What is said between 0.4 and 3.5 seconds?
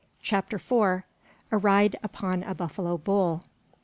FOUR. A RIDE UPON A BUFFALO BULL.